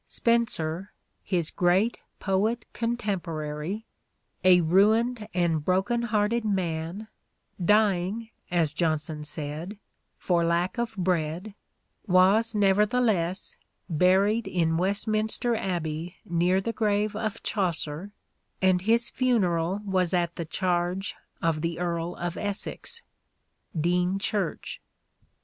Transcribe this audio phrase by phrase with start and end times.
[0.07, 3.85] Spenser, his great poet contemporary,
[4.43, 7.07] "a ruined and broken hearted man,"
[7.63, 9.77] dying, as Jonson said,"
[10.27, 11.53] for lack of bread,"
[12.07, 13.57] was nevertheless"
[14.07, 18.11] buried in Westminster Abbey near the grave of Chaucer,
[18.59, 21.13] and his funeral was at the charge
[21.43, 23.03] of the Earl of Essex."
[23.79, 24.81] (Dean Church.)